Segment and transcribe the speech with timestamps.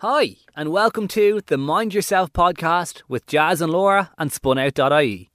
[0.00, 5.30] Hi, and welcome to the Mind Yourself podcast with Jazz and Laura and spunout.ie.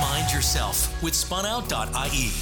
[0.00, 2.32] Mind Yourself with spunout.ie.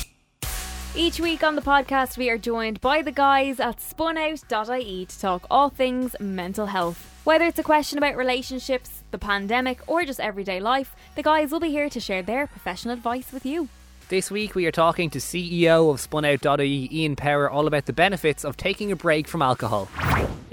[0.99, 5.47] Each week on the podcast, we are joined by the guys at spunout.ie to talk
[5.51, 7.21] all things mental health.
[7.25, 11.61] Whether it's a question about relationships, the pandemic, or just everyday life, the guys will
[11.61, 13.69] be here to share their professional advice with you.
[14.09, 18.45] This week we are talking to CEO of spunout.ie, Ian Power, all about the benefits
[18.45, 19.89] of taking a break from alcohol.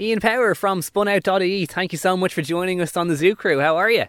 [0.00, 3.60] Ian Power from spunout.ie, thank you so much for joining us on the Zoo Crew.
[3.60, 4.06] How are you?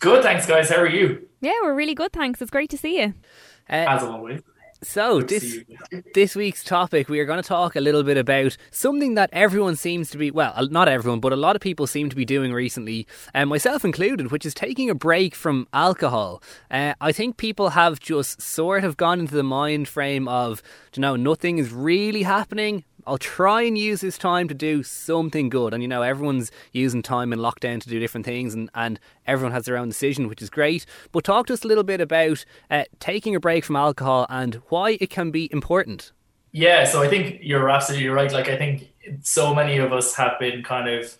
[0.00, 0.70] Good, thanks, guys.
[0.70, 1.28] How are you?
[1.42, 2.40] Yeah, we're really good, thanks.
[2.40, 3.12] It's great to see you.
[3.68, 4.40] Uh, As always.
[4.82, 5.58] So this
[6.14, 9.74] this week's topic, we are going to talk a little bit about something that everyone
[9.74, 12.52] seems to be well, not everyone, but a lot of people seem to be doing
[12.52, 13.04] recently,
[13.34, 16.40] and myself included, which is taking a break from alcohol.
[16.70, 20.62] Uh, I think people have just sort of gone into the mind frame of,
[20.94, 22.84] you know, nothing is really happening.
[23.08, 25.72] I'll try and use this time to do something good.
[25.72, 29.52] And you know, everyone's using time in lockdown to do different things, and, and everyone
[29.52, 30.84] has their own decision, which is great.
[31.10, 34.56] But talk to us a little bit about uh, taking a break from alcohol and
[34.68, 36.12] why it can be important.
[36.52, 38.32] Yeah, so I think you're absolutely right.
[38.32, 38.88] Like, I think
[39.22, 41.16] so many of us have been kind of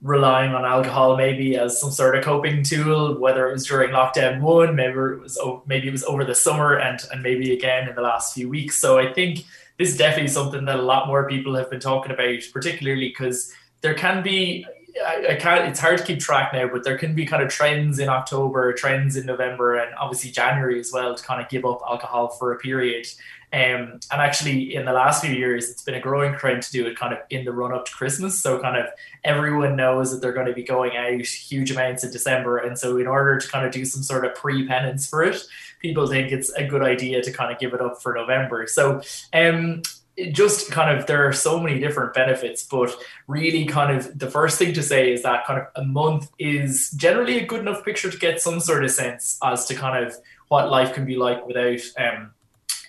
[0.00, 4.40] relying on alcohol maybe as some sort of coping tool, whether it was during lockdown
[4.40, 7.94] one, maybe it was maybe it was over the summer, and and maybe again in
[7.96, 8.76] the last few weeks.
[8.76, 9.44] So I think
[9.78, 13.52] this is definitely something that a lot more people have been talking about, particularly because
[13.80, 14.66] there can be.
[15.06, 15.68] I, can't.
[15.68, 18.72] It's hard to keep track now, but there can be kind of trends in October,
[18.72, 22.52] trends in November, and obviously January as well to kind of give up alcohol for
[22.52, 23.06] a period.
[23.52, 26.86] Um, and actually, in the last few years, it's been a growing trend to do
[26.86, 28.38] it kind of in the run up to Christmas.
[28.40, 28.86] So, kind of
[29.24, 32.58] everyone knows that they're going to be going out huge amounts in December.
[32.58, 35.42] And so, in order to kind of do some sort of pre penance for it,
[35.80, 38.66] people think it's a good idea to kind of give it up for November.
[38.66, 39.00] So,
[39.32, 39.82] um,
[40.32, 42.94] just kind of there are so many different benefits, but
[43.28, 46.90] really, kind of the first thing to say is that kind of a month is
[46.90, 50.14] generally a good enough picture to get some sort of sense as to kind of
[50.48, 52.32] what life can be like without um,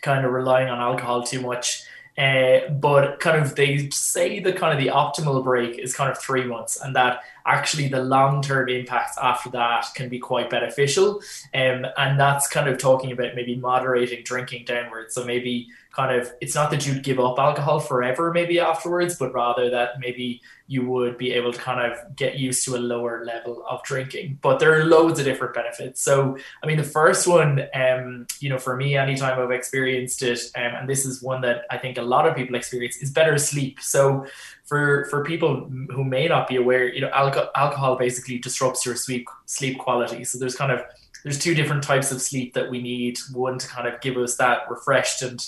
[0.02, 1.84] kind of relying on alcohol too much.
[2.18, 6.18] Uh, but kind of they say that kind of the optimal break is kind of
[6.18, 11.22] three months, and that actually the long term impacts after that can be quite beneficial.
[11.54, 15.14] Um, and that's kind of talking about maybe moderating drinking downwards.
[15.16, 19.34] So maybe kind of it's not that you'd give up alcohol forever, maybe afterwards, but
[19.34, 23.26] rather that maybe you would be able to kind of get used to a lower
[23.26, 24.38] level of drinking.
[24.42, 26.00] But there are loads of different benefits.
[26.00, 30.40] So, I mean, the first one, um, you know, for me, anytime I've experienced it,
[30.56, 33.38] um, and this is one that I think a lot of people experience, is better
[33.40, 33.80] sleep.
[33.82, 34.28] So,
[34.66, 38.96] for for people who may not be aware, you know, alco- alcohol basically disrupts your
[38.96, 40.24] sleep sleep quality.
[40.24, 40.84] So, there's kind of
[41.24, 43.18] there's two different types of sleep that we need.
[43.34, 45.44] One to kind of give us that refreshed and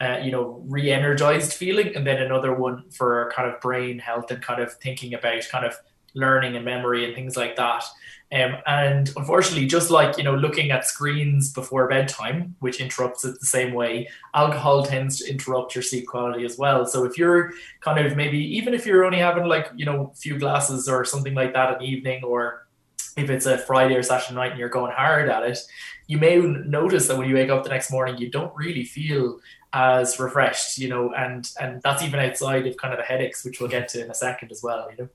[0.00, 4.42] uh, you know, re-energized feeling, and then another one for kind of brain health and
[4.42, 5.74] kind of thinking about kind of
[6.14, 7.84] learning and memory and things like that.
[8.32, 13.38] Um, and unfortunately, just like you know, looking at screens before bedtime, which interrupts it
[13.38, 16.84] the same way, alcohol tends to interrupt your sleep quality as well.
[16.86, 20.16] So if you're kind of maybe even if you're only having like you know a
[20.16, 22.66] few glasses or something like that in the evening, or
[23.16, 25.58] if it's a Friday or Saturday night and you're going hard at it,
[26.08, 29.38] you may notice that when you wake up the next morning, you don't really feel
[29.76, 33.60] as refreshed, you know, and and that's even outside of kind of the headaches, which
[33.60, 35.08] we'll get to in a second as well, you know.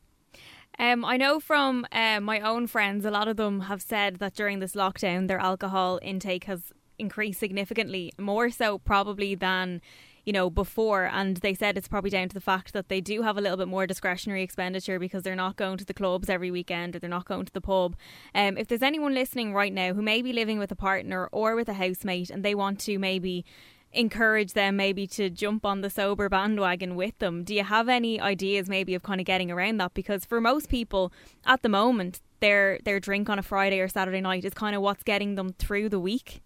[0.77, 4.35] Um, I know from uh, my own friends, a lot of them have said that
[4.35, 9.81] during this lockdown, their alcohol intake has increased significantly, more so probably than
[10.23, 13.23] you know before and they said it's probably down to the fact that they do
[13.23, 16.51] have a little bit more discretionary expenditure because they're not going to the clubs every
[16.51, 17.95] weekend or they're not going to the pub
[18.35, 21.55] um, if there's anyone listening right now who may be living with a partner or
[21.55, 23.43] with a housemate and they want to maybe
[23.93, 27.43] encourage them maybe to jump on the sober bandwagon with them.
[27.43, 29.93] Do you have any ideas maybe of kind of getting around that?
[29.93, 31.11] Because for most people
[31.45, 34.81] at the moment, their their drink on a Friday or Saturday night is kind of
[34.81, 36.41] what's getting them through the week.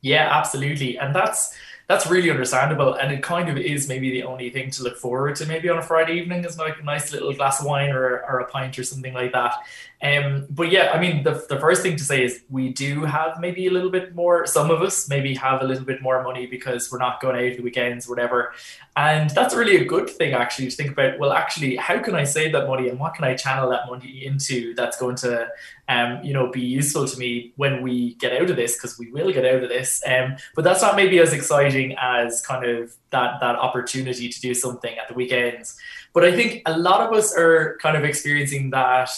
[0.00, 0.98] Yeah, absolutely.
[0.98, 1.56] And that's
[1.92, 2.94] that's really understandable.
[2.94, 5.76] And it kind of is maybe the only thing to look forward to maybe on
[5.76, 8.78] a Friday evening is like a nice little glass of wine or, or a pint
[8.78, 9.56] or something like that.
[10.02, 13.38] Um, but yeah, I mean, the, the first thing to say is we do have
[13.38, 16.46] maybe a little bit more, some of us maybe have a little bit more money
[16.46, 18.52] because we're not going out the weekends, whatever.
[18.96, 22.24] And that's really a good thing actually to think about, well, actually, how can I
[22.24, 25.48] save that money and what can I channel that money into that's going to,
[25.88, 29.10] um, you know, be useful to me when we get out of this, because we
[29.12, 30.02] will get out of this.
[30.06, 34.54] Um, but that's not maybe as exciting as kind of that, that opportunity to do
[34.54, 35.76] something at the weekends.
[36.12, 39.10] But I think a lot of us are kind of experiencing that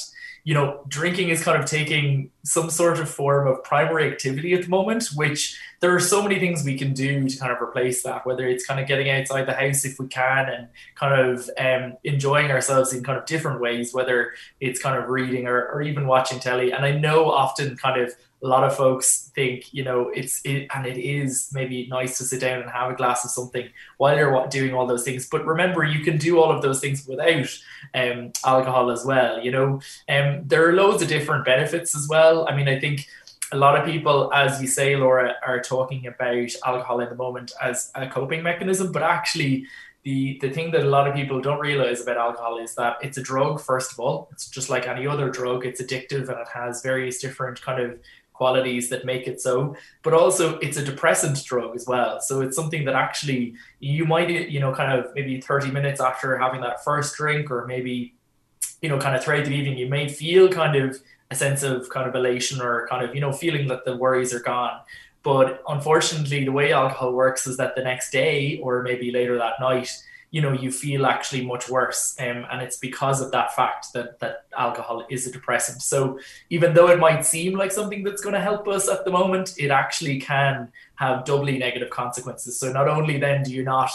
[0.46, 4.64] you know, drinking is kind of taking some sort of form of primary activity at
[4.64, 8.02] the moment, which there are so many things we can do to kind of replace
[8.02, 11.49] that, whether it's kind of getting outside the house if we can and kind of
[11.58, 15.81] um, enjoying ourselves in kind of different ways, whether it's kind of reading or, or
[15.81, 16.72] even watching telly.
[16.72, 18.14] And I know often kind of
[18.44, 22.25] a lot of folks think you know it's it, and it is maybe nice to
[22.25, 25.29] sit down and have a glass of something while you're doing all those things.
[25.29, 27.49] But remember you can do all of those things without
[27.94, 29.81] um, alcohol as well you know?
[30.08, 32.49] Um, there are loads of different benefits as well.
[32.49, 33.06] I mean i think
[33.52, 37.52] a lot of people as you say laura are talking about alcohol in the moment
[37.62, 39.67] as a coping mechanism but actually
[40.05, 43.17] the the thing that a lot of people don't realize about alcohol is that it's
[43.17, 44.29] a drug first of all.
[44.32, 45.64] It's just like any other drug.
[45.64, 47.99] It's addictive and it has various different kind of
[48.35, 52.21] qualities that make it so but also it's a depressant drug as well.
[52.21, 56.37] So it's something that actually you might you know kind of maybe 30 minutes after
[56.37, 58.15] having that first drink or maybe
[58.83, 61.01] you know kind of throughout the evening you may feel kind of
[61.31, 64.35] a sense of kind of elation or kind of you know feeling that the worries
[64.35, 64.81] are gone.
[65.23, 69.55] But unfortunately the way alcohol works is that the next day or maybe later that
[69.61, 69.91] night
[70.35, 74.19] you know you feel actually much worse um, and it's because of that fact that
[74.19, 75.81] that alcohol is a depressant.
[75.81, 76.19] So
[76.51, 79.55] even though it might seem like something that's going to help us at the moment
[79.59, 82.59] it actually can have doubly negative consequences.
[82.59, 83.93] So not only then do you not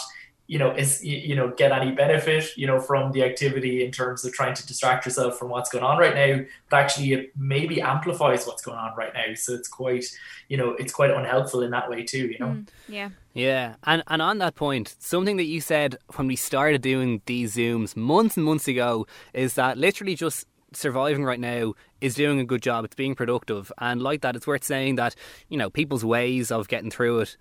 [0.50, 4.24] you know is you know get any benefit you know from the activity in terms
[4.24, 7.80] of trying to distract yourself from what's going on right now but actually it maybe
[7.80, 9.32] amplifies what's going on right now.
[9.34, 10.06] So it's quite
[10.48, 12.48] you know it's quite unhelpful in that way too you know?
[12.48, 13.10] Mm, yeah.
[13.32, 17.54] Yeah and and on that point something that you said when we started doing these
[17.54, 22.44] zooms months and months ago is that literally just surviving right now is doing a
[22.44, 22.84] good job.
[22.84, 23.72] It's being productive.
[23.78, 25.14] And like that it's worth saying that
[25.48, 27.36] you know people's ways of getting through it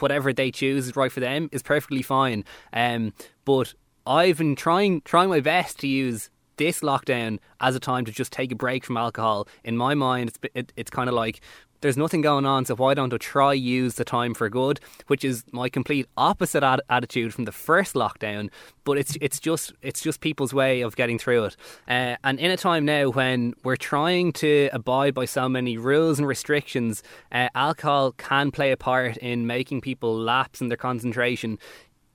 [0.00, 2.44] whatever they choose is right for them is perfectly fine.
[2.72, 3.12] Um,
[3.44, 3.74] but
[4.06, 8.32] I've been trying trying my best to use this lockdown as a time to just
[8.32, 9.48] take a break from alcohol.
[9.64, 11.40] In my mind, it's it, it's kind of like
[11.86, 14.80] there's nothing going on, so why don't I try use the time for good?
[15.06, 18.50] Which is my complete opposite ad- attitude from the first lockdown.
[18.82, 21.56] But it's it's just it's just people's way of getting through it.
[21.88, 26.18] Uh, and in a time now when we're trying to abide by so many rules
[26.18, 31.56] and restrictions, uh, alcohol can play a part in making people lapse in their concentration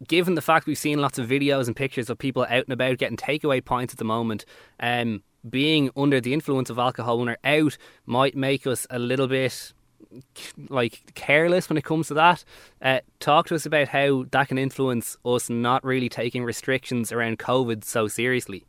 [0.08, 2.98] given the fact we've seen lots of videos and pictures of people out and about
[2.98, 4.46] getting takeaway points at the moment,
[4.80, 9.28] um, being under the influence of alcohol when we're out might make us a little
[9.28, 9.74] bit
[10.70, 12.44] like careless when it comes to that.
[12.82, 17.40] Uh, talk to us about how that can influence us not really taking restrictions around
[17.40, 18.66] COVID so seriously.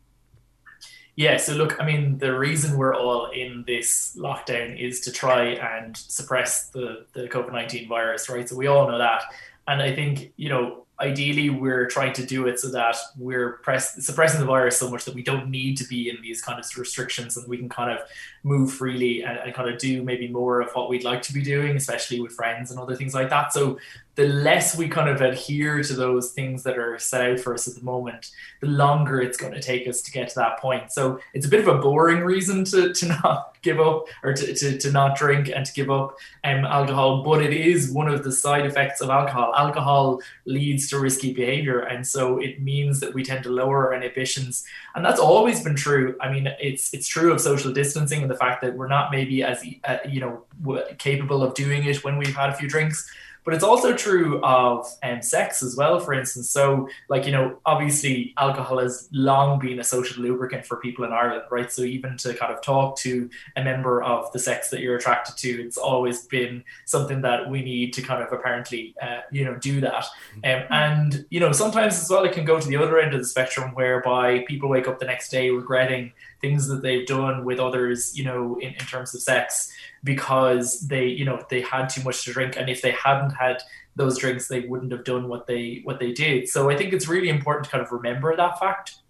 [1.14, 5.44] Yeah, so look, I mean, the reason we're all in this lockdown is to try
[5.50, 8.48] and suppress the, the COVID 19 virus, right?
[8.48, 9.22] So we all know that.
[9.68, 14.02] And I think, you know, ideally we're trying to do it so that we're press,
[14.04, 16.78] suppressing the virus so much that we don't need to be in these kind of
[16.78, 17.98] restrictions and we can kind of
[18.44, 21.42] move freely and, and, kind of do maybe more of what we'd like to be
[21.42, 23.52] doing especially with friends and other things like that.
[23.52, 23.78] So
[24.14, 27.66] the less we kind of adhere to those things that are set out for us
[27.66, 28.30] at the moment,
[28.60, 30.92] the longer it's going to take us to get to that point.
[30.92, 34.54] So it's a bit of a boring reason to, to not give up or to,
[34.54, 38.22] to, to not drink and to give up um, alcohol, but it is one of
[38.22, 39.54] the side effects of alcohol.
[39.56, 41.80] Alcohol leads to risky behavior.
[41.80, 44.62] And so it means that we tend to lower our inhibitions.
[44.94, 46.16] And that's always been true.
[46.20, 49.42] I mean, it's, it's true of social distancing and the fact that we're not maybe
[49.42, 53.10] as, uh, you know, capable of doing it when we've had a few drinks
[53.44, 56.50] but it's also true of um, sex as well, for instance.
[56.50, 61.12] So, like, you know, obviously alcohol has long been a social lubricant for people in
[61.12, 61.70] Ireland, right?
[61.70, 65.36] So, even to kind of talk to a member of the sex that you're attracted
[65.38, 69.56] to, it's always been something that we need to kind of apparently, uh, you know,
[69.56, 70.06] do that.
[70.44, 73.20] Um, and, you know, sometimes as well, it can go to the other end of
[73.20, 77.58] the spectrum whereby people wake up the next day regretting things that they've done with
[77.58, 79.72] others, you know, in, in terms of sex
[80.04, 83.62] because they you know they had too much to drink and if they hadn't had
[83.94, 86.48] those drinks they wouldn't have done what they what they did.
[86.48, 89.01] So i think it's really important to kind of remember that fact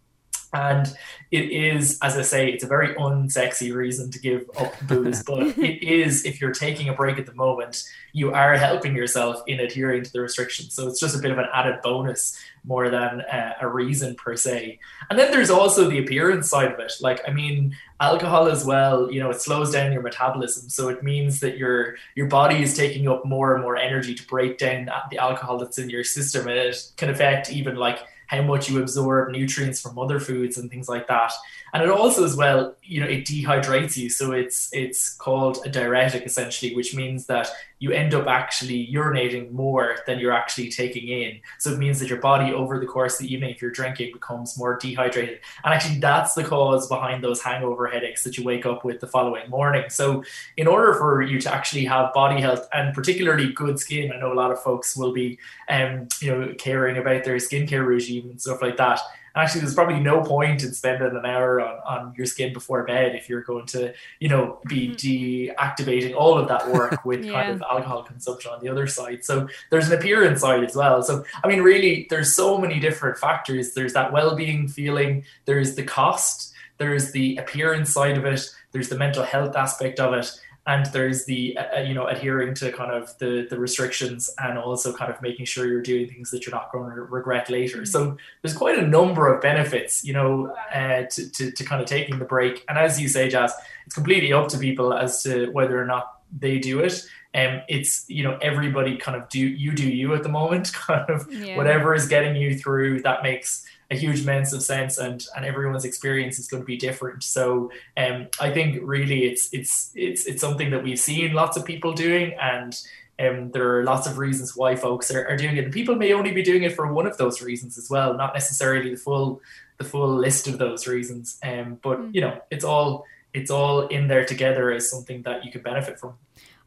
[0.52, 0.96] and
[1.30, 5.40] it is as i say it's a very unsexy reason to give up booze but
[5.58, 9.58] it is if you're taking a break at the moment you are helping yourself in
[9.60, 10.74] adhering to the restrictions.
[10.74, 14.36] So it's just a bit of an added bonus more than uh, a reason per
[14.36, 14.78] se.
[15.10, 16.92] And then there's also the appearance side of it.
[17.00, 20.68] Like i mean alcohol as well you know it slows down your metabolism.
[20.68, 24.26] So it means that your your body is taking up more and more energy to
[24.26, 26.46] break down the alcohol that's in your system.
[26.48, 28.00] And it can affect even like
[28.32, 31.30] how much you absorb nutrients from other foods and things like that.
[31.74, 34.08] And it also as well, you know, it dehydrates you.
[34.08, 37.50] So it's it's called a diuretic essentially, which means that
[37.82, 41.40] you end up actually urinating more than you're actually taking in.
[41.58, 44.12] So it means that your body over the course of the evening, if you're drinking,
[44.12, 45.40] becomes more dehydrated.
[45.64, 49.08] And actually, that's the cause behind those hangover headaches that you wake up with the
[49.08, 49.90] following morning.
[49.90, 50.22] So,
[50.56, 54.32] in order for you to actually have body health and particularly good skin, I know
[54.32, 58.40] a lot of folks will be, um, you know, caring about their skincare regime and
[58.40, 59.00] stuff like that
[59.34, 63.14] actually there's probably no point in spending an hour on, on your skin before bed
[63.14, 65.54] if you're going to you know be mm-hmm.
[65.54, 67.32] deactivating all of that work with yeah.
[67.32, 69.24] kind of alcohol consumption on the other side.
[69.24, 71.02] So there's an appearance side as well.
[71.02, 73.74] So i mean really there's so many different factors.
[73.74, 75.24] There's that well-being feeling.
[75.44, 76.52] There's the cost.
[76.78, 78.42] There's the appearance side of it.
[78.72, 80.32] There's the mental health aspect of it
[80.66, 84.58] and there's the uh, uh, you know adhering to kind of the the restrictions and
[84.58, 87.78] also kind of making sure you're doing things that you're not going to regret later
[87.78, 87.84] mm-hmm.
[87.84, 91.88] so there's quite a number of benefits you know uh, to, to, to kind of
[91.88, 93.52] taking the break and as you say jazz
[93.86, 97.04] it's completely up to people as to whether or not they do it
[97.34, 100.72] and um, it's you know everybody kind of do you do you at the moment
[100.72, 101.56] kind of yeah.
[101.56, 105.84] whatever is getting you through that makes a huge amount of sense and and everyone's
[105.84, 107.22] experience is going to be different.
[107.22, 111.64] So um i think really it's it's it's it's something that we've seen lots of
[111.64, 112.72] people doing and
[113.20, 115.64] um, there are lots of reasons why folks are, are doing it.
[115.64, 118.32] And people may only be doing it for one of those reasons as well not
[118.34, 119.40] necessarily the full
[119.78, 121.38] the full list of those reasons.
[121.42, 122.14] Um but mm.
[122.14, 126.00] you know it's all it's all in there together as something that you could benefit
[126.00, 126.14] from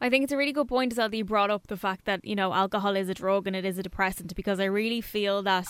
[0.01, 2.05] I think it's a really good point as well that you brought up the fact
[2.05, 5.01] that you know alcohol is a drug and it is a depressant because I really
[5.01, 5.67] feel that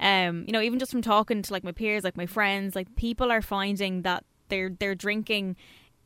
[0.00, 2.94] um you know even just from talking to like my peers like my friends like
[2.96, 5.56] people are finding that they're they're drinking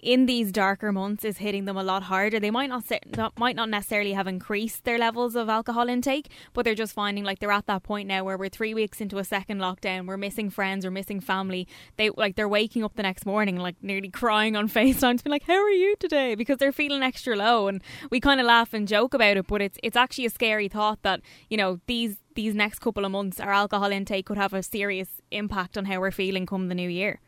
[0.02, 2.40] in these darker months is hitting them a lot harder.
[2.40, 2.84] They might not,
[3.16, 7.22] not might not necessarily have increased their levels of alcohol intake, but they're just finding
[7.22, 10.06] like they're at that point now where we're three weeks into a second lockdown.
[10.06, 11.68] We're missing friends, we're missing family.
[11.96, 15.30] They like they're waking up the next morning like nearly crying on Facetime to be
[15.30, 17.80] like, "How are you today?" Because they're feeling extra low, and
[18.10, 21.02] we kind of laugh and joke about it, but it's it's actually a scary thought
[21.02, 24.62] that you know these these next couple of months our alcohol intake could have a
[24.62, 27.20] serious impact on how we're feeling come the new year.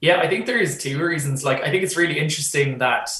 [0.00, 1.44] Yeah, I think there is two reasons.
[1.44, 3.10] Like, I think it's really interesting that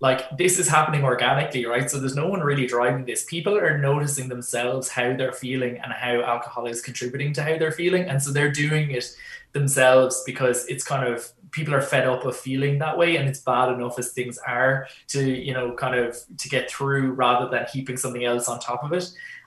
[0.00, 1.88] like this is happening organically, right?
[1.88, 3.24] So there's no one really driving this.
[3.24, 7.70] People are noticing themselves how they're feeling and how alcohol is contributing to how they're
[7.70, 9.16] feeling, and so they're doing it
[9.52, 13.40] themselves because it's kind of people are fed up of feeling that way and it's
[13.40, 17.66] bad enough as things are to you know kind of to get through rather than
[17.72, 19.04] heaping something else on top of it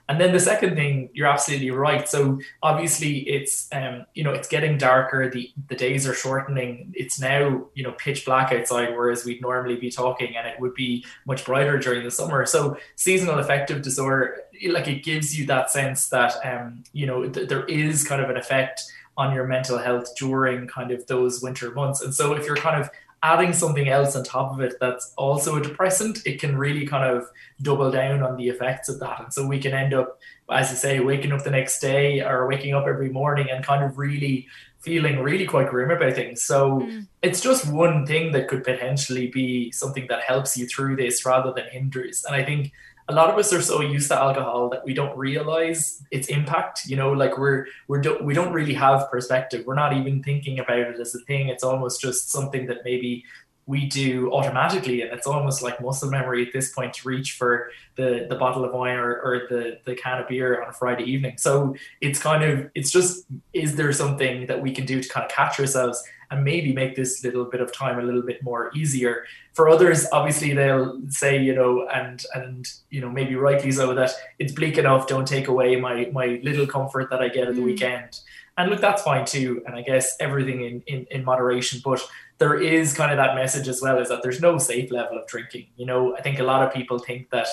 [0.08, 2.08] and then the second thing, you're absolutely right.
[2.08, 5.28] So obviously, it's um, you know it's getting darker.
[5.28, 6.92] The the days are shortening.
[6.94, 10.74] It's now you know pitch black outside, whereas we'd normally be talking, and it would
[10.74, 12.46] be much brighter during the summer.
[12.46, 17.48] So seasonal affective disorder, like it gives you that sense that um, you know th-
[17.48, 18.82] there is kind of an effect
[19.16, 22.00] on your mental health during kind of those winter months.
[22.02, 22.90] And so if you're kind of
[23.22, 27.04] adding something else on top of it that's also a depressant, it can really kind
[27.04, 27.28] of
[27.62, 29.20] double down on the effects of that.
[29.20, 30.18] And so we can end up,
[30.50, 33.82] as you say, waking up the next day or waking up every morning and kind
[33.82, 34.46] of really
[34.86, 36.44] feeling really quite grim about things.
[36.44, 37.06] So mm.
[37.20, 41.52] it's just one thing that could potentially be something that helps you through this rather
[41.52, 42.24] than hinders.
[42.24, 42.72] And I think
[43.08, 46.86] a lot of us are so used to alcohol that we don't realize its impact
[46.86, 50.58] you know like we're we're do, we don't really have perspective we're not even thinking
[50.58, 53.24] about it as a thing it's almost just something that maybe
[53.66, 57.70] we do automatically and it's almost like muscle memory at this point to reach for
[57.96, 61.04] the the bottle of wine or, or the the can of beer on a friday
[61.04, 61.36] evening.
[61.36, 65.24] So it's kind of it's just is there something that we can do to kind
[65.24, 68.70] of catch ourselves and maybe make this little bit of time a little bit more
[68.74, 69.24] easier?
[69.54, 74.12] For others obviously they'll say you know and and you know maybe rightly so that
[74.38, 77.60] it's bleak enough don't take away my my little comfort that i get at the
[77.60, 77.64] mm.
[77.64, 78.20] weekend.
[78.58, 82.00] And look that's fine too and i guess everything in, in in moderation but
[82.38, 85.26] there is kind of that message as well is that there's no safe level of
[85.26, 85.66] drinking.
[85.76, 87.48] You know i think a lot of people think that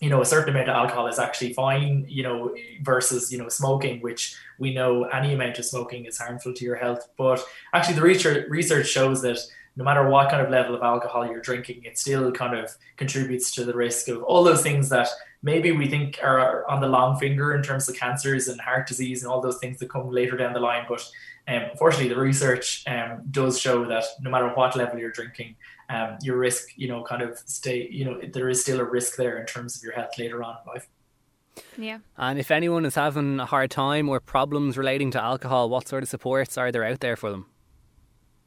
[0.00, 3.48] you know a certain amount of alcohol is actually fine you know versus you know
[3.48, 7.08] smoking which we know any amount of smoking is harmful to your health.
[7.16, 9.38] But actually the research research shows that
[9.78, 13.54] no matter what kind of level of alcohol you're drinking it still kind of contributes
[13.54, 15.08] to the risk of all those things that
[15.42, 19.22] maybe we think are on the long finger in terms of cancers and heart disease
[19.22, 21.00] and all those things that come later down the line but
[21.46, 25.56] um, unfortunately the research um, does show that no matter what level you're drinking
[25.90, 29.16] um, your risk, you know, kind of stay, you know, there is still a risk
[29.16, 30.88] there in terms of your health later on in life.
[31.76, 31.98] Yeah.
[32.16, 36.02] And if anyone is having a hard time or problems relating to alcohol, what sort
[36.02, 37.46] of supports are there out there for them?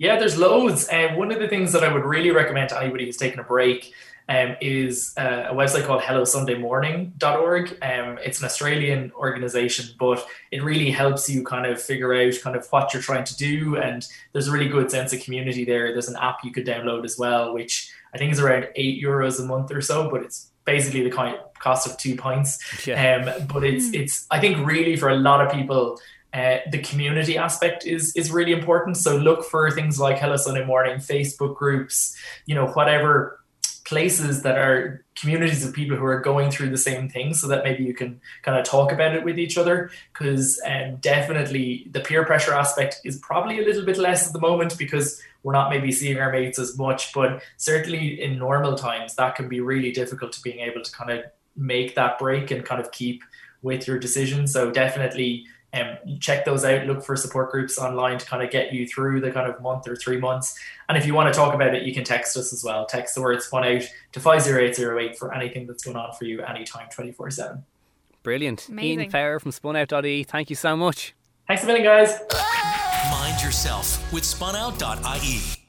[0.02, 0.88] Yeah, there's loads.
[0.88, 3.38] And uh, one of the things that I would really recommend to anybody who's taking
[3.38, 3.94] a break
[4.28, 7.78] um, is uh, a website called HelloSundayMorning.org.
[7.84, 12.56] Um, it's an Australian organization, but it really helps you kind of figure out kind
[12.56, 13.78] of what you're trying to do.
[13.78, 14.04] And
[14.34, 15.92] there's a really good sense of community there.
[15.92, 19.40] There's an app you could download as well, which I think is around eight euros
[19.40, 22.88] a month or so, but it's basically the kind cost of two pints.
[22.88, 23.38] Yeah.
[23.38, 26.00] Um, but it's it's I think really for a lot of people.
[26.34, 28.98] Uh, the community aspect is is really important.
[28.98, 33.42] So look for things like Hello Sunday Morning, Facebook groups, you know, whatever
[33.92, 37.62] places that are communities of people who are going through the same thing so that
[37.62, 42.00] maybe you can kind of talk about it with each other because um, definitely the
[42.00, 45.70] peer pressure aspect is probably a little bit less at the moment because we're not
[45.70, 49.92] maybe seeing our mates as much but certainly in normal times that can be really
[49.92, 51.26] difficult to being able to kind of
[51.58, 53.22] make that break and kind of keep
[53.62, 56.86] with your decision so definitely um, check those out.
[56.86, 59.88] Look for support groups online to kind of get you through the kind of month
[59.88, 60.58] or three months.
[60.90, 62.86] And if you want to talk about it, you can text us as well.
[62.86, 67.32] Text the words SpunOut to 50808 for anything that's going on for you anytime 24
[67.32, 67.64] 7.
[68.24, 68.68] Brilliant.
[68.70, 69.00] Amazing.
[69.02, 70.24] Ian Power from spunout.ie.
[70.24, 71.16] Thank you so much.
[71.48, 72.20] Thanks a million, guys.
[73.10, 75.61] Mind yourself with spunout.ie.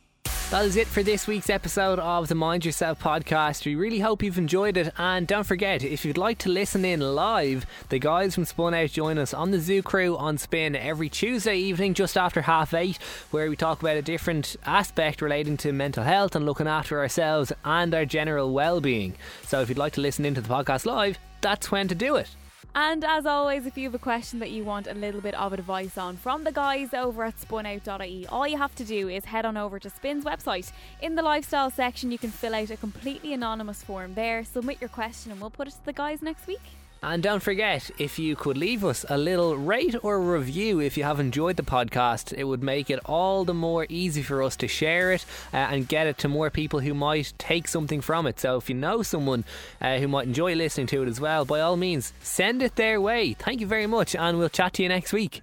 [0.53, 3.65] That is it for this week's episode of the Mind Yourself podcast.
[3.65, 4.93] We really hope you've enjoyed it.
[4.99, 8.91] And don't forget, if you'd like to listen in live, the guys from Spun Out
[8.91, 12.99] join us on the Zoo Crew on Spin every Tuesday evening just after half eight,
[13.31, 17.51] where we talk about a different aspect relating to mental health and looking after ourselves
[17.65, 19.15] and our general well being.
[19.45, 22.29] So if you'd like to listen into the podcast live, that's when to do it.
[22.75, 25.53] And as always, if you have a question that you want a little bit of
[25.53, 29.45] advice on from the guys over at spunout.ie, all you have to do is head
[29.45, 30.73] on over to Spin's website.
[31.03, 34.89] In the lifestyle section, you can fill out a completely anonymous form there, submit your
[34.89, 36.63] question, and we'll put it to the guys next week.
[37.05, 41.03] And don't forget, if you could leave us a little rate or review if you
[41.03, 44.69] have enjoyed the podcast, it would make it all the more easy for us to
[44.69, 48.39] share it uh, and get it to more people who might take something from it.
[48.39, 49.45] So if you know someone
[49.81, 53.01] uh, who might enjoy listening to it as well, by all means, send it their
[53.01, 53.33] way.
[53.33, 55.41] Thank you very much, and we'll chat to you next week.